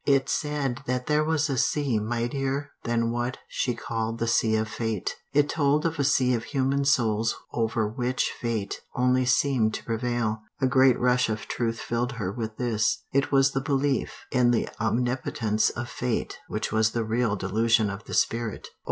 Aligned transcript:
It 0.07 0.29
said 0.29 0.79
that 0.87 1.05
there 1.05 1.23
was 1.23 1.47
a 1.47 1.59
sea 1.59 1.99
mightier 1.99 2.71
than 2.85 3.11
what 3.11 3.37
she 3.47 3.75
called 3.75 4.17
the 4.17 4.25
sea 4.25 4.55
of 4.55 4.67
fate; 4.67 5.15
it 5.31 5.47
told 5.47 5.85
of 5.85 5.99
a 5.99 6.03
sea 6.03 6.33
of 6.33 6.45
human 6.45 6.85
souls 6.85 7.35
over 7.53 7.87
which 7.87 8.31
fate 8.41 8.81
only 8.95 9.25
seemed 9.25 9.75
to 9.75 9.83
prevail. 9.85 10.41
A 10.59 10.65
great 10.65 10.99
rush 10.99 11.29
of 11.29 11.47
truth 11.47 11.79
filled 11.79 12.13
her 12.13 12.31
with 12.31 12.57
this 12.57 13.03
It 13.13 13.31
was 13.31 13.51
the 13.51 13.61
belief 13.61 14.25
in 14.31 14.49
the 14.49 14.69
omnipotence 14.79 15.69
of 15.69 15.87
fate 15.87 16.39
which 16.47 16.71
was 16.71 16.93
the 16.93 17.03
real 17.05 17.35
delusion 17.35 17.91
of 17.91 18.05
the 18.05 18.15
spirit. 18.15 18.69